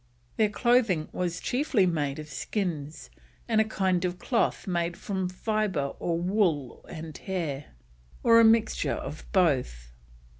Their 0.37 0.49
clothing 0.49 1.09
was 1.11 1.39
chiefly 1.39 1.85
made 1.85 2.17
of 2.17 2.27
skins, 2.27 3.11
and 3.47 3.61
a 3.61 3.63
kind 3.63 4.03
of 4.03 4.17
cloth 4.17 4.65
made 4.65 4.97
from 4.97 5.29
fibre 5.29 5.93
or 5.99 6.17
wool 6.19 6.83
and 6.89 7.15
hair, 7.15 7.75
or 8.23 8.39
a 8.39 8.43
mixture 8.43 8.93
of 8.95 9.23
both. 9.31 9.91